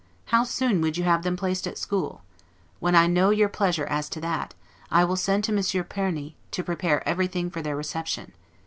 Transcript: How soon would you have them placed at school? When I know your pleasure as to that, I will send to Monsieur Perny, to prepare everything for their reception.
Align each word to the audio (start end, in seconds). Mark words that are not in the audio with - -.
How 0.33 0.43
soon 0.45 0.81
would 0.81 0.97
you 0.97 1.03
have 1.03 1.21
them 1.21 1.37
placed 1.37 1.67
at 1.67 1.77
school? 1.77 2.23
When 2.79 2.95
I 2.95 3.05
know 3.05 3.29
your 3.29 3.47
pleasure 3.49 3.85
as 3.85 4.09
to 4.09 4.21
that, 4.21 4.55
I 4.89 5.03
will 5.05 5.15
send 5.15 5.43
to 5.43 5.51
Monsieur 5.53 5.83
Perny, 5.83 6.35
to 6.49 6.63
prepare 6.63 7.07
everything 7.07 7.51
for 7.51 7.61
their 7.61 7.75
reception. 7.75 8.31